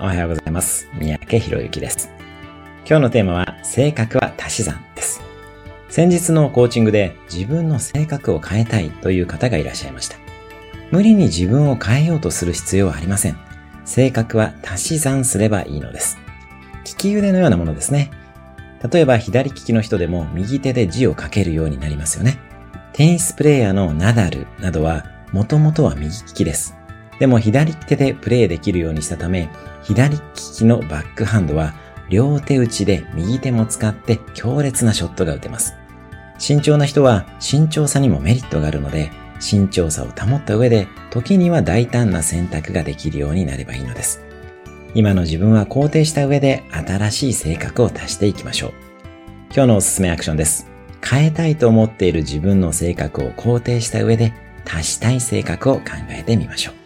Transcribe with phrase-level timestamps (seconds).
[0.00, 0.88] おはようございます。
[0.98, 2.10] 三宅博之です。
[2.86, 5.22] 今日のテーマは、性格は足し算です。
[5.88, 10.16] 先日のコーチングで自分の性格を変えたいという方がいらっしゃいました。
[10.90, 13.38] 無理に自分を変えようとする必要はありません。
[13.84, 16.18] 性格は足し算すればいいのです。
[16.84, 18.10] 利き腕のようなものですね。
[18.92, 22.38] 例えば左利きの人でも右手で字を書けるようになりますよね。
[22.92, 26.74] テニスプレーヤーのナダルなどはもともとは右利きです。
[27.18, 29.48] でも左手でプレーできるようにしたため、
[29.82, 31.74] 左利きのバックハンドは
[32.10, 35.74] 両手打ちで右手も使って強烈なショットが打てます。
[36.38, 39.10] 慎重な人は慎重さにもメリットがあるので、
[39.40, 44.20] 慎重さを保った上で、時には大胆な選択ができるようになればいいのです。
[44.94, 48.72] 今の自分は肯定した上で新しい性格を足していきましょう。
[49.54, 50.66] 今日のおすすめアクションです。
[51.04, 54.32] 変えたいと思っている自分の性格を肯定した上で
[54.64, 56.83] 足したい性格を考えてみましょう。